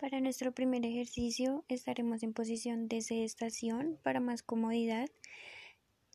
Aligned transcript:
Para 0.00 0.18
nuestro 0.22 0.52
primer 0.52 0.86
ejercicio 0.86 1.62
estaremos 1.68 2.22
en 2.22 2.32
posición 2.32 2.88
de 2.88 3.02
sedestación 3.02 3.98
para 4.02 4.18
más 4.18 4.42
comodidad 4.42 5.10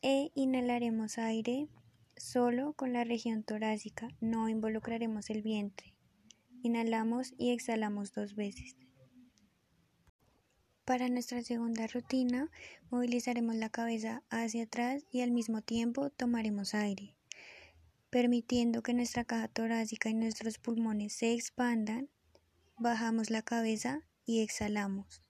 e 0.02 0.32
inhalaremos 0.34 1.18
aire 1.18 1.68
solo 2.16 2.72
con 2.72 2.92
la 2.92 3.04
región 3.04 3.44
torácica, 3.44 4.08
no 4.20 4.48
involucraremos 4.48 5.30
el 5.30 5.42
vientre. 5.42 5.94
Inhalamos 6.64 7.32
y 7.38 7.52
exhalamos 7.52 8.12
dos 8.12 8.34
veces. 8.34 8.76
Para 10.84 11.08
nuestra 11.08 11.42
segunda 11.42 11.86
rutina, 11.86 12.50
movilizaremos 12.90 13.54
la 13.54 13.68
cabeza 13.68 14.24
hacia 14.30 14.64
atrás 14.64 15.04
y 15.12 15.20
al 15.20 15.30
mismo 15.30 15.62
tiempo 15.62 16.10
tomaremos 16.10 16.74
aire, 16.74 17.14
permitiendo 18.10 18.82
que 18.82 18.94
nuestra 18.94 19.24
caja 19.24 19.46
torácica 19.46 20.08
y 20.08 20.14
nuestros 20.14 20.58
pulmones 20.58 21.12
se 21.12 21.34
expandan. 21.34 22.08
Bajamos 22.78 23.30
la 23.30 23.40
cabeza 23.40 24.00
y 24.26 24.42
exhalamos. 24.42 25.22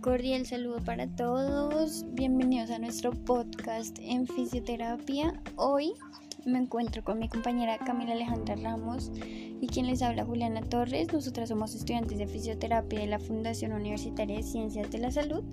Cordial 0.00 0.46
saludo 0.46 0.82
para 0.82 1.06
todos, 1.14 2.04
bienvenidos 2.14 2.70
a 2.70 2.80
nuestro 2.80 3.12
podcast 3.12 3.96
en 4.00 4.26
fisioterapia. 4.26 5.40
Hoy 5.54 5.94
me 6.48 6.58
encuentro 6.58 7.04
con 7.04 7.18
mi 7.18 7.28
compañera 7.28 7.78
Camila 7.78 8.12
Alejandra 8.12 8.56
Ramos 8.56 9.12
y 9.60 9.66
quien 9.66 9.86
les 9.86 10.02
habla 10.02 10.24
Juliana 10.24 10.62
Torres. 10.62 11.12
Nosotras 11.12 11.50
somos 11.50 11.74
estudiantes 11.74 12.18
de 12.18 12.26
fisioterapia 12.26 13.00
de 13.00 13.06
la 13.06 13.18
Fundación 13.18 13.72
Universitaria 13.72 14.36
de 14.36 14.42
Ciencias 14.42 14.90
de 14.90 14.98
la 14.98 15.10
Salud 15.10 15.44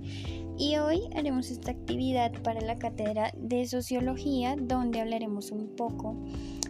y 0.57 0.77
hoy 0.77 1.01
haremos 1.15 1.51
esta 1.51 1.71
actividad 1.71 2.31
para 2.43 2.61
la 2.61 2.77
cátedra 2.77 3.31
de 3.37 3.67
Sociología 3.67 4.55
donde 4.57 5.01
hablaremos 5.01 5.51
un 5.51 5.67
poco 5.75 6.15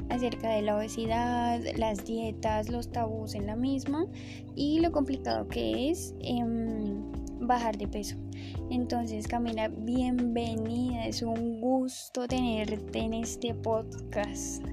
acerca 0.09 0.49
de 0.49 0.63
la 0.63 0.75
obesidad, 0.77 1.61
las 1.77 2.05
dietas, 2.05 2.69
los 2.69 2.91
tabús 2.91 3.35
en 3.35 3.45
la 3.45 3.55
misma 3.55 4.07
y 4.55 4.79
lo 4.79 4.91
complicado 4.91 5.47
que 5.47 5.91
es 5.91 6.15
em, 6.19 7.14
bajar 7.47 7.77
de 7.77 7.87
peso. 7.87 8.15
Entonces, 8.69 9.27
Camila, 9.27 9.67
bienvenida. 9.67 11.05
Es 11.05 11.21
un 11.21 11.61
gusto 11.61 12.27
tenerte 12.27 12.99
en 12.99 13.13
este 13.13 13.53
podcast. 13.53 14.63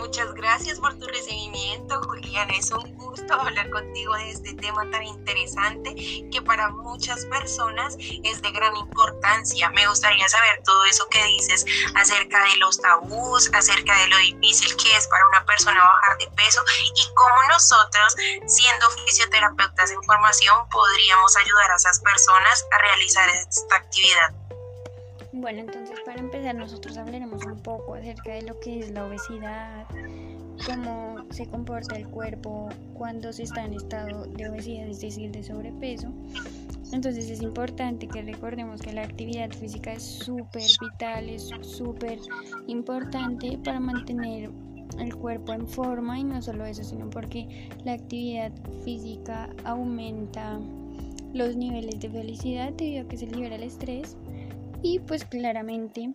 Muchas 0.00 0.32
gracias 0.32 0.80
por 0.80 0.98
tu 0.98 1.06
recibimiento, 1.06 2.00
Juliana. 2.02 2.54
Es 2.56 2.72
un 2.72 2.96
gusto 2.96 3.34
hablar 3.34 3.68
contigo 3.68 4.14
de 4.14 4.30
este 4.30 4.54
tema 4.54 4.90
tan 4.90 5.02
interesante 5.02 5.94
que 6.32 6.40
para 6.40 6.70
muchas 6.70 7.26
personas 7.26 7.96
es 7.98 8.40
de 8.40 8.50
gran 8.50 8.74
importancia. 8.76 9.68
Me 9.68 9.86
gustaría 9.86 10.26
saber 10.26 10.62
todo 10.64 10.86
eso 10.86 11.06
que 11.10 11.22
dices 11.26 11.66
acerca 11.94 12.42
de 12.44 12.56
los 12.56 12.80
tabús, 12.80 13.50
acerca 13.52 13.94
de 14.00 14.08
lo 14.08 14.16
difícil 14.16 14.74
que 14.76 14.96
es 14.96 15.06
para 15.08 15.28
una 15.28 15.44
persona 15.44 15.78
bajar 15.78 16.16
de 16.16 16.30
peso 16.30 16.62
y 16.82 17.14
cómo 17.14 17.36
nosotros, 17.50 18.16
siendo 18.46 18.90
fisioterapeutas 19.04 19.90
en 19.90 20.02
formación, 20.04 20.66
podríamos 20.70 21.36
ayudar 21.36 21.72
a 21.72 21.76
esas 21.76 22.00
personas 22.00 22.66
a 22.72 22.78
realizar 22.78 23.28
esta 23.28 23.76
actividad. 23.76 24.32
Bueno, 25.32 25.60
entonces 25.60 26.00
para 26.04 26.18
empezar 26.18 26.54
nosotros 26.54 26.96
hablaremos 26.96 27.44
un 27.44 27.62
poco 27.62 27.89
acerca 28.00 28.34
de 28.34 28.42
lo 28.42 28.58
que 28.60 28.80
es 28.80 28.90
la 28.90 29.06
obesidad, 29.06 29.86
cómo 30.66 31.24
se 31.30 31.46
comporta 31.46 31.96
el 31.96 32.08
cuerpo 32.08 32.68
cuando 32.94 33.32
se 33.32 33.44
está 33.44 33.64
en 33.64 33.74
estado 33.74 34.24
de 34.26 34.48
obesidad, 34.48 34.88
es 34.88 35.00
decir, 35.00 35.30
de 35.30 35.42
sobrepeso. 35.42 36.12
Entonces 36.92 37.30
es 37.30 37.40
importante 37.40 38.08
que 38.08 38.22
recordemos 38.22 38.80
que 38.80 38.92
la 38.92 39.02
actividad 39.02 39.50
física 39.52 39.92
es 39.92 40.02
súper 40.02 40.64
vital, 40.80 41.28
es 41.28 41.50
súper 41.60 42.18
importante 42.66 43.58
para 43.62 43.78
mantener 43.78 44.50
el 44.98 45.14
cuerpo 45.14 45.52
en 45.52 45.68
forma 45.68 46.18
y 46.18 46.24
no 46.24 46.42
solo 46.42 46.64
eso, 46.64 46.82
sino 46.82 47.08
porque 47.08 47.68
la 47.84 47.92
actividad 47.92 48.52
física 48.84 49.48
aumenta 49.64 50.58
los 51.32 51.54
niveles 51.54 52.00
de 52.00 52.10
felicidad 52.10 52.72
debido 52.72 53.04
a 53.04 53.08
que 53.08 53.16
se 53.16 53.26
libera 53.26 53.54
el 53.54 53.62
estrés 53.62 54.16
y 54.82 54.98
pues 54.98 55.24
claramente 55.24 56.10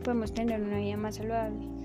podemos 0.00 0.32
tener 0.34 0.60
una 0.60 0.78
vida 0.78 0.96
más 0.96 1.16
saludable. 1.16 1.80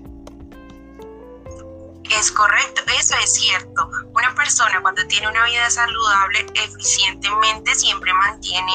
Es 2.10 2.30
correcto, 2.30 2.82
eso 2.98 3.14
es 3.22 3.34
cierto. 3.34 3.90
Una 4.14 4.34
persona 4.34 4.80
cuando 4.80 5.04
tiene 5.06 5.28
una 5.28 5.44
vida 5.44 5.68
saludable 5.68 6.46
eficientemente 6.54 7.74
siempre 7.74 8.12
mantiene 8.14 8.72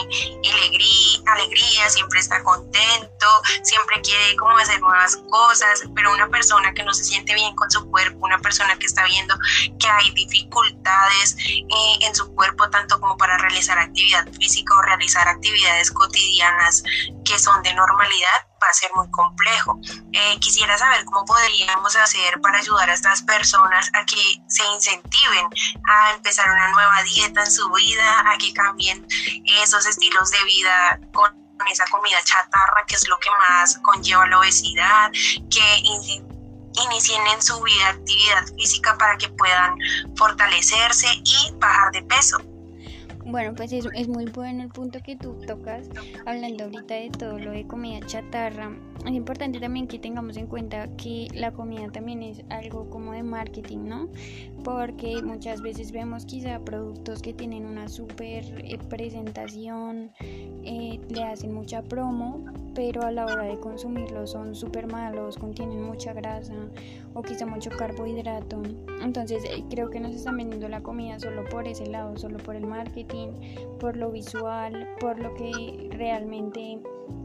alegría, 0.51 1.21
alegría, 1.27 1.89
siempre 1.89 2.19
está 2.19 2.43
contento, 2.43 3.25
siempre 3.63 4.01
quiere 4.01 4.35
como 4.35 4.57
hacer 4.57 4.81
nuevas 4.81 5.15
cosas, 5.29 5.83
pero 5.95 6.13
una 6.13 6.27
persona 6.27 6.73
que 6.73 6.83
no 6.83 6.93
se 6.93 7.05
siente 7.05 7.33
bien 7.33 7.55
con 7.55 7.71
su 7.71 7.89
cuerpo, 7.89 8.25
una 8.25 8.39
persona 8.39 8.77
que 8.77 8.85
está 8.85 9.05
viendo 9.05 9.33
que 9.79 9.87
hay 9.87 10.11
dificultades 10.11 11.37
eh, 11.47 11.97
en 12.01 12.13
su 12.13 12.35
cuerpo 12.35 12.69
tanto 12.69 12.99
como 12.99 13.17
para 13.17 13.30
realizar 13.51 13.77
actividad 13.77 14.25
física 14.39 14.73
o 14.73 14.81
realizar 14.81 15.27
actividades 15.27 15.91
cotidianas 15.91 16.83
que 17.25 17.37
son 17.37 17.61
de 17.63 17.73
normalidad, 17.73 18.47
va 18.63 18.67
a 18.69 18.73
ser 18.73 18.89
muy 18.95 19.09
complejo. 19.11 19.77
Eh, 20.13 20.39
quisiera 20.39 20.77
saber 20.77 21.03
cómo 21.03 21.25
podríamos 21.25 21.95
hacer 21.97 22.39
para 22.41 22.59
ayudar 22.59 22.89
a 22.89 22.93
estas 22.93 23.21
personas 23.23 23.89
a 23.93 24.05
que 24.05 24.41
se 24.47 24.63
incentiven 24.73 25.47
a 25.85 26.13
empezar 26.15 26.49
una 26.49 26.71
nueva 26.71 27.03
dieta 27.03 27.43
en 27.43 27.51
su 27.51 27.69
vida, 27.71 28.23
a 28.25 28.37
que 28.37 28.53
cambien 28.53 29.05
esos 29.61 29.85
estilos 29.85 30.31
de 30.31 30.43
vida 30.45 30.99
con 31.13 31.35
esa 31.69 31.85
comida 31.91 32.17
chatarra 32.23 32.85
que 32.87 32.95
es 32.95 33.07
lo 33.07 33.19
que 33.19 33.29
más 33.49 33.77
conlleva 33.83 34.25
la 34.27 34.39
obesidad, 34.39 35.11
que 35.11 35.83
inicien 36.85 37.27
en 37.27 37.41
su 37.41 37.61
vida 37.61 37.89
actividad 37.89 38.45
física 38.55 38.97
para 38.97 39.17
que 39.17 39.27
puedan 39.29 39.75
fortalecerse 40.15 41.07
y 41.23 41.53
bajar 41.59 41.91
de 41.91 42.01
peso. 42.03 42.50
Bueno, 43.31 43.53
pues 43.55 43.71
es, 43.71 43.87
es 43.95 44.09
muy 44.09 44.25
bueno 44.25 44.61
el 44.63 44.67
punto 44.67 44.99
que 45.01 45.15
tú 45.15 45.37
tocas, 45.47 45.89
hablando 46.25 46.65
ahorita 46.65 46.95
de 46.95 47.09
todo 47.11 47.39
lo 47.39 47.51
de 47.51 47.65
comida 47.65 48.05
chatarra. 48.05 48.75
Es 49.05 49.13
importante 49.13 49.57
también 49.61 49.87
que 49.87 49.99
tengamos 49.99 50.35
en 50.35 50.47
cuenta 50.47 50.89
que 50.97 51.29
la 51.33 51.53
comida 51.53 51.87
también 51.89 52.23
es 52.23 52.43
algo 52.49 52.89
como 52.89 53.13
de 53.13 53.23
marketing, 53.23 53.85
¿no? 53.85 54.09
Porque 54.65 55.21
muchas 55.23 55.61
veces 55.61 55.93
vemos 55.93 56.25
quizá 56.25 56.59
productos 56.59 57.21
que 57.21 57.33
tienen 57.33 57.65
una 57.65 57.87
súper 57.87 58.43
eh, 58.65 58.77
presentación, 58.89 60.11
eh, 60.19 60.99
le 61.07 61.23
hacen 61.23 61.53
mucha 61.53 61.81
promo, 61.83 62.43
pero 62.73 63.03
a 63.03 63.11
la 63.11 63.25
hora 63.25 63.43
de 63.43 63.59
consumirlos 63.59 64.31
son 64.31 64.55
súper 64.55 64.87
malos, 64.87 65.37
contienen 65.37 65.81
mucha 65.81 66.13
grasa 66.13 66.53
o 67.13 67.21
quizá 67.21 67.45
mucho 67.45 67.69
carbohidrato. 67.69 68.61
Entonces 69.01 69.43
eh, 69.45 69.63
creo 69.69 69.89
que 69.89 69.99
nos 69.99 70.15
están 70.15 70.37
vendiendo 70.37 70.67
la 70.69 70.81
comida 70.81 71.19
solo 71.19 71.43
por 71.49 71.67
ese 71.67 71.87
lado, 71.87 72.17
solo 72.17 72.37
por 72.37 72.55
el 72.55 72.65
marketing, 72.65 73.29
por 73.79 73.97
lo 73.97 74.11
visual, 74.11 74.87
por 74.99 75.19
lo 75.19 75.33
que 75.35 75.89
realmente 75.91 76.79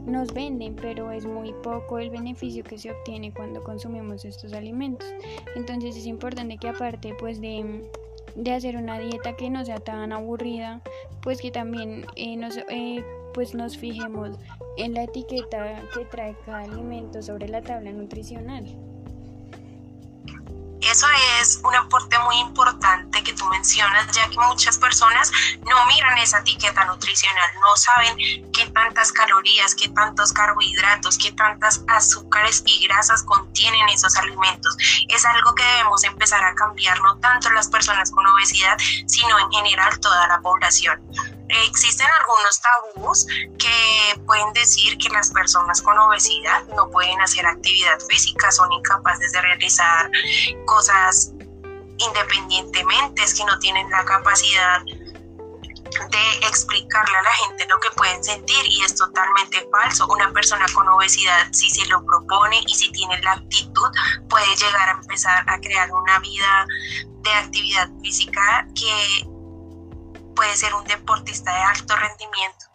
nos 0.05 0.33
venden, 0.33 0.75
pero 0.75 1.11
es 1.11 1.25
muy 1.25 1.53
poco 1.63 1.99
el 1.99 2.09
beneficio 2.09 2.63
que 2.63 2.77
se 2.77 2.91
obtiene 2.91 3.33
cuando 3.33 3.63
consumimos 3.63 4.25
estos 4.25 4.53
alimentos. 4.53 5.07
Entonces 5.55 5.95
es 5.95 6.05
importante 6.05 6.57
que 6.57 6.69
aparte 6.69 7.13
pues 7.19 7.39
de 7.41 7.89
de 8.37 8.53
hacer 8.53 8.77
una 8.77 8.99
dieta 8.99 9.35
que 9.35 9.49
no 9.49 9.65
sea 9.65 9.79
tan 9.79 10.11
aburrida, 10.13 10.81
pues 11.21 11.41
que 11.41 11.51
también 11.51 12.05
eh, 12.15 12.37
nos, 12.37 12.57
eh, 12.69 13.03
pues 13.37 13.53
nos 13.53 13.77
fijemos 13.77 14.31
en 14.77 14.95
la 14.95 15.03
etiqueta 15.03 15.79
que 15.93 16.05
trae 16.05 16.35
cada 16.43 16.63
alimento 16.63 17.21
sobre 17.21 17.47
la 17.47 17.61
tabla 17.61 17.91
nutricional. 17.91 18.65
Eso 20.81 21.05
es 21.39 21.61
un 21.63 21.75
aporte 21.75 22.17
muy 22.17 22.39
importante 22.39 23.21
que 23.21 23.33
tú 23.33 23.45
mencionas, 23.45 24.07
ya 24.11 24.27
que 24.27 24.39
muchas 24.39 24.79
personas 24.79 25.31
no 25.59 25.85
miran 25.85 26.17
esa 26.17 26.39
etiqueta 26.39 26.83
nutricional, 26.85 27.49
no 27.61 27.75
saben 27.75 28.51
qué 28.51 28.71
tantas 28.73 29.11
calorías, 29.11 29.75
qué 29.75 29.89
tantos 29.89 30.33
carbohidratos, 30.33 31.19
qué 31.19 31.31
tantas 31.33 31.83
azúcares 31.89 32.63
y 32.65 32.87
grasas 32.87 33.21
contienen 33.21 33.87
esos 33.89 34.17
alimentos. 34.17 34.75
Es 35.09 35.23
algo 35.27 35.53
que 35.53 35.63
debemos 35.63 36.03
empezar 36.05 36.43
a 36.43 36.55
cambiar, 36.55 36.99
no 37.01 37.19
tanto 37.19 37.51
las 37.51 37.67
personas 37.67 38.09
con 38.09 38.25
obesidad, 38.25 38.77
sino 39.05 39.37
en 39.37 39.51
general 39.51 39.99
toda 39.99 40.27
la 40.27 40.41
población. 40.41 40.99
Existen 41.49 42.07
algunos 42.19 42.61
tabús 42.61 43.25
que 43.57 44.19
pueden 44.25 44.51
decir 44.53 44.97
que 44.97 45.09
las 45.09 45.31
personas 45.31 45.81
con 45.81 45.97
obesidad 45.97 46.63
no 46.75 46.89
pueden 46.89 47.19
hacer 47.21 47.45
actividad 47.45 47.99
física, 48.09 48.51
son 48.51 48.71
incapaces 48.71 49.31
de 49.31 49.41
realizar 49.41 50.09
cosas 50.65 51.31
independientemente, 51.99 53.23
es 53.23 53.33
que 53.33 53.45
no 53.45 53.57
tienen 53.59 53.89
la 53.89 54.05
capacidad 54.05 54.81
de 54.83 56.47
explicarle 56.47 57.17
a 57.17 57.21
la 57.23 57.33
gente 57.45 57.65
lo 57.67 57.79
que 57.79 57.89
pueden 57.91 58.23
sentir 58.23 58.65
y 58.65 58.83
es 58.83 58.95
totalmente 58.95 59.67
falso. 59.71 60.07
Una 60.07 60.31
persona 60.31 60.65
con 60.73 60.87
obesidad, 60.89 61.47
si 61.51 61.69
se 61.69 61.85
lo 61.87 62.05
propone 62.05 62.61
y 62.67 62.75
si 62.75 62.91
tiene 62.91 63.19
la 63.21 63.33
actitud, 63.33 63.89
puede 64.29 64.55
llegar 64.55 64.89
a 64.89 64.91
empezar 64.91 65.43
a 65.47 65.59
crear 65.59 65.91
una 65.91 66.19
vida 66.19 66.67
de 67.21 67.33
actividad 67.33 67.89
física 68.01 68.67
que 68.75 69.27
puede 70.37 70.55
ser 70.55 70.73
un 70.75 70.85
deportista 70.85 71.51
de 71.51 71.61
alto 71.61 71.95
rendimiento. 71.95 72.67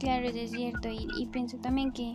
Claro, 0.00 0.28
es 0.28 0.50
cierto. 0.50 0.88
Y, 0.90 1.26
pienso 1.32 1.56
también 1.58 1.92
que 1.92 2.12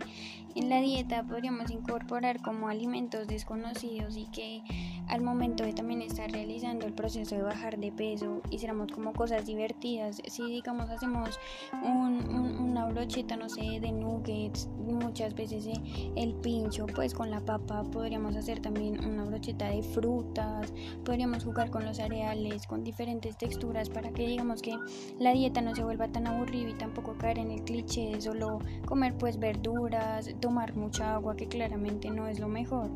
en 0.54 0.68
la 0.68 0.80
dieta 0.80 1.22
podríamos 1.22 1.70
incorporar 1.70 2.40
como 2.40 2.68
alimentos 2.68 3.26
desconocidos 3.26 4.16
y 4.16 4.26
que 4.26 4.62
al 5.08 5.22
momento 5.22 5.64
de 5.64 5.72
también 5.72 6.02
estar 6.02 6.30
realizando 6.30 6.86
el 6.86 6.92
proceso 6.92 7.34
de 7.34 7.42
bajar 7.42 7.78
de 7.78 7.90
peso 7.90 8.42
hiciéramos 8.50 8.92
como 8.92 9.12
cosas 9.12 9.46
divertidas. 9.46 10.22
Si 10.26 10.42
digamos 10.44 10.88
hacemos 10.88 11.38
una 11.82 12.86
brocheta, 12.86 13.36
no 13.36 13.48
sé, 13.48 13.80
de 13.80 13.92
nuggets, 13.92 14.68
muchas 14.78 15.34
veces 15.34 15.68
el 16.16 16.34
pincho, 16.34 16.86
pues 16.86 17.14
con 17.14 17.30
la 17.30 17.40
papa 17.40 17.82
podríamos 17.84 18.36
hacer 18.36 18.60
también 18.60 19.04
una 19.04 19.24
brocheta 19.24 19.68
de 19.68 19.82
frutas, 19.82 20.72
podríamos 21.04 21.44
jugar 21.44 21.70
con 21.70 21.84
los 21.84 21.96
cereales, 21.96 22.66
con 22.66 22.84
diferentes 22.84 23.36
texturas 23.36 23.88
para 23.88 24.10
que 24.10 24.26
digamos 24.26 24.62
que 24.62 24.76
la 25.18 25.32
dieta 25.32 25.60
no 25.60 25.74
se 25.74 25.82
vuelva 25.82 26.08
tan 26.08 26.26
aburrida 26.26 26.70
y 26.70 26.74
tampoco 26.74 27.14
caer 27.14 27.38
en 27.38 27.50
el 27.50 27.62
cliché 27.64 28.10
de 28.12 28.20
solo 28.20 28.60
comer 28.86 29.16
pues 29.16 29.38
verduras, 29.38 30.30
tomar 30.40 30.74
mucha 30.74 31.14
agua 31.14 31.36
que 31.36 31.46
claramente 31.46 32.10
no 32.10 32.26
es 32.26 32.40
lo 32.40 32.48
mejor. 32.48 32.88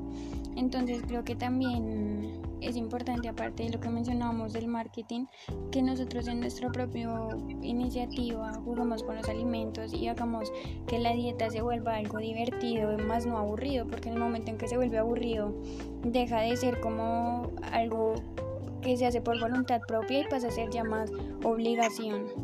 Entonces 0.57 1.03
creo 1.07 1.25
que 1.25 1.35
también 1.35 2.41
es 2.61 2.77
importante, 2.77 3.29
aparte 3.29 3.65
de 3.65 3.71
lo 3.71 3.81
que 3.81 3.89
mencionábamos 3.89 4.53
del 4.53 4.69
marketing, 4.69 5.27
que 5.71 5.83
nosotros 5.83 6.27
en 6.29 6.41
nuestra 6.41 6.71
propia 6.71 7.11
iniciativa 7.61 8.53
jugamos 8.65 9.03
con 9.03 9.17
los 9.17 9.29
alimentos 9.29 9.93
y 9.93 10.09
hagamos 10.09 10.51
que 10.87 10.99
la 10.99 11.13
dieta 11.13 11.51
se 11.51 11.61
vuelva 11.61 11.97
algo 11.97 12.19
divertido, 12.19 12.97
más 12.99 13.27
no 13.27 13.37
aburrido, 13.37 13.87
porque 13.87 14.09
en 14.09 14.15
el 14.15 14.21
momento 14.21 14.51
en 14.51 14.59
que 14.59 14.69
se 14.69 14.77
vuelve 14.77 14.99
aburrido, 14.99 15.55
deja 16.03 16.41
de 16.41 16.57
ser 16.57 16.81
como 16.81 17.51
algo 17.73 18.15
que 18.81 18.97
se 18.97 19.07
hace 19.07 19.21
por 19.21 19.41
voluntad 19.41 19.81
propia 19.87 20.21
y 20.21 20.25
pasa 20.25 20.49
a 20.49 20.51
ser 20.51 20.71
ya 20.71 20.85
más 20.85 21.11
obligación. 21.43 22.44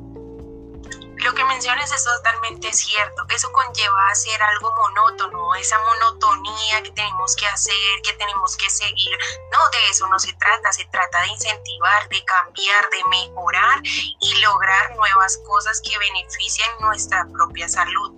Que 1.40 1.46
mencionas 1.46 1.90
es 1.90 2.04
totalmente 2.04 2.70
cierto. 2.70 3.24
Eso 3.30 3.50
conlleva 3.50 4.08
a 4.08 4.10
hacer 4.10 4.42
algo 4.42 4.74
monótono, 4.76 5.54
esa 5.54 5.78
monotonía 5.78 6.82
que 6.82 6.90
tenemos 6.90 7.34
que 7.34 7.46
hacer, 7.46 8.02
que 8.02 8.12
tenemos 8.12 8.58
que 8.58 8.68
seguir. 8.68 9.16
No, 9.50 9.58
de 9.70 9.88
eso 9.88 10.06
no 10.08 10.18
se 10.18 10.34
trata. 10.34 10.70
Se 10.70 10.84
trata 10.84 11.22
de 11.22 11.28
incentivar, 11.28 12.10
de 12.10 12.22
cambiar, 12.26 12.90
de 12.90 13.04
mejorar 13.08 13.80
y 13.82 14.34
lograr 14.42 14.94
nuevas 14.96 15.38
cosas 15.46 15.80
que 15.80 15.96
beneficien 15.96 16.68
nuestra 16.80 17.26
propia 17.32 17.70
salud 17.70 18.14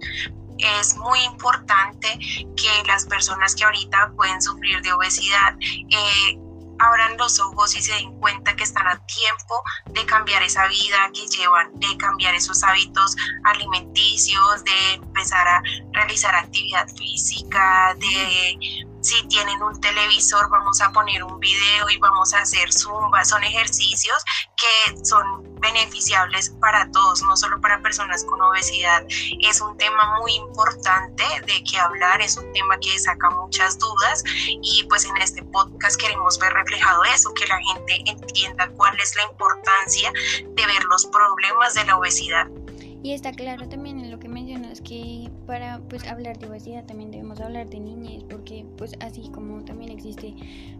es 0.58 0.96
muy 0.96 1.20
importante 1.24 2.18
que 2.56 2.82
las 2.86 3.06
personas 3.06 3.54
que 3.54 3.64
ahorita 3.64 4.12
pueden 4.16 4.40
sufrir 4.40 4.80
de 4.82 4.92
obesidad 4.92 5.56
eh, 5.60 6.38
abran 6.82 7.16
los 7.16 7.38
ojos 7.40 7.76
y 7.76 7.82
se 7.82 7.92
den 7.94 8.18
cuenta 8.18 8.54
que 8.56 8.64
están 8.64 8.86
a 8.86 8.98
tiempo 9.06 9.62
de 9.86 10.04
cambiar 10.04 10.42
esa 10.42 10.66
vida 10.66 11.10
que 11.14 11.26
llevan, 11.26 11.70
de 11.78 11.96
cambiar 11.96 12.34
esos 12.34 12.62
hábitos 12.64 13.16
alimenticios, 13.44 14.64
de 14.64 14.94
empezar 14.94 15.46
a 15.46 15.62
realizar 15.92 16.34
actividad 16.34 16.86
física, 16.96 17.94
de 17.98 18.58
si 19.00 19.26
tienen 19.26 19.60
un 19.62 19.80
televisor 19.80 20.48
vamos 20.48 20.80
a 20.80 20.90
poner 20.92 21.24
un 21.24 21.40
video 21.40 21.90
y 21.90 21.98
vamos 21.98 22.32
a 22.34 22.40
hacer 22.40 22.72
zumba, 22.72 23.24
son 23.24 23.42
ejercicios 23.42 24.24
que 24.56 25.04
son 25.04 25.51
beneficiables 25.62 26.50
para 26.60 26.90
todos, 26.90 27.22
no 27.22 27.36
solo 27.36 27.60
para 27.60 27.80
personas 27.80 28.24
con 28.24 28.42
obesidad. 28.42 29.06
Es 29.40 29.60
un 29.60 29.76
tema 29.78 30.18
muy 30.20 30.34
importante 30.34 31.24
de 31.46 31.64
que 31.64 31.78
hablar, 31.78 32.20
es 32.20 32.36
un 32.36 32.52
tema 32.52 32.78
que 32.80 32.98
saca 32.98 33.30
muchas 33.30 33.78
dudas 33.78 34.22
y 34.60 34.84
pues 34.88 35.06
en 35.06 35.16
este 35.22 35.42
podcast 35.44 35.98
queremos 35.98 36.38
ver 36.38 36.52
reflejado 36.52 37.02
eso, 37.04 37.32
que 37.32 37.46
la 37.46 37.58
gente 37.72 38.02
entienda 38.06 38.68
cuál 38.76 38.98
es 39.00 39.14
la 39.16 39.22
importancia 39.30 40.12
de 40.40 40.66
ver 40.66 40.84
los 40.90 41.06
problemas 41.06 41.74
de 41.74 41.84
la 41.84 41.96
obesidad. 41.96 42.48
Y 43.04 43.14
está 43.14 43.32
claro 43.32 43.68
también 43.68 43.98
en 43.98 44.10
lo 44.12 44.18
que 44.20 44.28
que 44.92 45.30
para 45.46 45.80
pues 45.88 46.06
hablar 46.06 46.38
de 46.38 46.48
obesidad 46.48 46.84
también 46.84 47.10
debemos 47.10 47.40
hablar 47.40 47.68
de 47.70 47.80
niñez 47.80 48.24
porque 48.28 48.66
pues 48.76 48.92
así 49.00 49.30
como 49.32 49.64
también 49.64 49.90
existe 49.90 50.34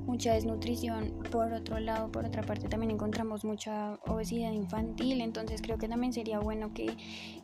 mucha 0.05 0.35
desnutrición 0.35 1.14
por 1.31 1.53
otro 1.53 1.79
lado 1.81 2.12
por 2.12 2.26
otra 2.26 2.43
parte 2.43 2.69
también 2.69 2.91
encontramos 2.91 3.44
mucha 3.44 3.99
obesidad 4.06 4.53
infantil. 4.53 5.23
Entonces 5.23 5.62
creo 5.62 5.79
que 5.79 5.88
también 5.88 6.12
sería 6.12 6.41
bueno 6.41 6.75
que 6.75 6.94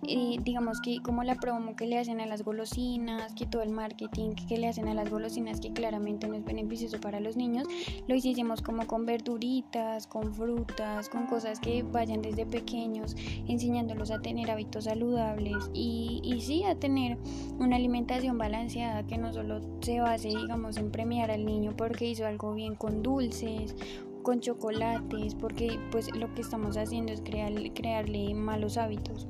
eh, 0.06 0.36
digamos 0.42 0.80
que 0.82 1.00
como 1.02 1.22
la 1.24 1.36
promo 1.36 1.74
que 1.74 1.86
le 1.86 1.98
hacen 1.98 2.20
a 2.20 2.26
las 2.26 2.42
golosinas 2.42 3.32
que 3.34 3.46
todo 3.46 3.62
el 3.62 3.70
marketing 3.70 4.32
que 4.32 4.58
le 4.58 4.68
hacen 4.68 4.88
a 4.88 4.94
las 4.94 5.08
golosinas 5.08 5.60
que 5.60 5.72
claramente 5.72 6.28
no 6.28 6.34
es 6.34 6.44
beneficioso 6.44 7.00
para 7.00 7.18
los 7.20 7.36
niños 7.36 7.66
lo 8.06 8.14
hicimos 8.14 8.60
como 8.60 8.86
con 8.86 9.06
verduritas 9.06 10.06
con 10.06 10.34
frutas 10.34 11.08
con 11.08 11.26
cosas 11.26 11.60
que 11.60 11.82
vayan 11.82 12.20
desde 12.20 12.44
pequeños 12.44 13.16
enseñándolos 13.46 14.10
a 14.10 14.20
tener 14.20 14.50
hábitos 14.50 14.84
saludables 14.84 15.70
y, 15.72 16.20
y 16.22 16.40
sí 16.42 16.57
a 16.64 16.78
tener 16.78 17.18
una 17.58 17.76
alimentación 17.76 18.38
balanceada 18.38 19.06
que 19.06 19.18
no 19.18 19.32
solo 19.32 19.60
se 19.80 20.00
base, 20.00 20.28
digamos, 20.28 20.76
en 20.76 20.90
premiar 20.90 21.30
al 21.30 21.44
niño 21.44 21.74
porque 21.76 22.06
hizo 22.06 22.26
algo 22.26 22.54
bien 22.54 22.74
con 22.74 23.02
dulces, 23.02 23.74
con 24.22 24.40
chocolates, 24.40 25.34
porque 25.34 25.78
pues 25.90 26.14
lo 26.14 26.32
que 26.34 26.42
estamos 26.42 26.76
haciendo 26.76 27.12
es 27.12 27.20
crear, 27.20 27.52
crearle 27.74 28.34
malos 28.34 28.76
hábitos. 28.76 29.26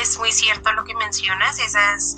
Es 0.00 0.18
muy 0.18 0.32
cierto 0.32 0.72
lo 0.72 0.84
que 0.84 0.94
mencionas, 0.94 1.58
esas 1.60 2.16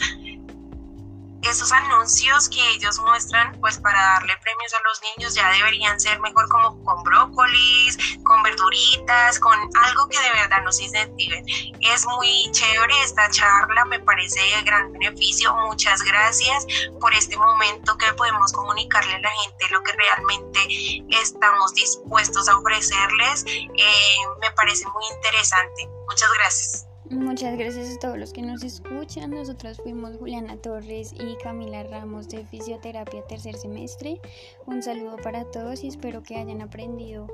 esos 1.42 1.72
anuncios 1.72 2.48
que 2.48 2.60
ellos 2.70 2.98
muestran 3.00 3.58
pues 3.60 3.78
para 3.78 4.00
darle 4.00 4.36
premios 4.38 4.72
a 4.74 4.80
los 4.82 5.00
niños 5.02 5.34
ya 5.34 5.50
deberían 5.50 5.98
ser 6.00 6.20
mejor 6.20 6.48
como 6.48 6.82
con 6.84 7.02
brócolis, 7.02 7.96
con 8.24 8.42
verduritas, 8.42 9.38
con 9.38 9.58
algo 9.76 10.08
que 10.08 10.18
de 10.18 10.30
verdad 10.32 10.62
nos 10.64 10.80
incentiven. 10.80 11.44
Es 11.80 12.06
muy 12.06 12.50
chévere 12.52 12.94
esta 13.02 13.30
charla, 13.30 13.84
me 13.84 14.00
parece 14.00 14.40
de 14.40 14.62
gran 14.62 14.92
beneficio. 14.92 15.54
Muchas 15.66 16.02
gracias 16.02 16.66
por 17.00 17.12
este 17.14 17.36
momento 17.36 17.96
que 17.96 18.12
podemos 18.14 18.52
comunicarle 18.52 19.14
a 19.14 19.20
la 19.20 19.30
gente 19.30 19.66
lo 19.70 19.82
que 19.82 19.92
realmente 19.92 21.04
estamos 21.20 21.72
dispuestos 21.74 22.48
a 22.48 22.56
ofrecerles. 22.58 23.44
Eh, 23.46 24.16
me 24.40 24.50
parece 24.52 24.86
muy 24.86 25.04
interesante. 25.14 25.88
Muchas 26.08 26.32
gracias. 26.34 26.87
Muchas 27.10 27.56
gracias 27.56 27.96
a 27.96 27.98
todos 27.98 28.18
los 28.18 28.32
que 28.34 28.42
nos 28.42 28.62
escuchan. 28.62 29.30
Nosotros 29.30 29.78
fuimos 29.82 30.16
Juliana 30.18 30.56
Torres 30.58 31.14
y 31.14 31.42
Camila 31.42 31.82
Ramos 31.84 32.28
de 32.28 32.44
Fisioterapia 32.44 33.26
tercer 33.26 33.56
semestre. 33.56 34.20
Un 34.66 34.82
saludo 34.82 35.16
para 35.16 35.44
todos 35.44 35.82
y 35.84 35.88
espero 35.88 36.22
que 36.22 36.36
hayan 36.36 36.60
aprendido 36.60 37.26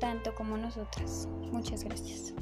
tanto 0.00 0.34
como 0.34 0.56
nosotras. 0.56 1.28
Muchas 1.52 1.84
gracias. 1.84 2.32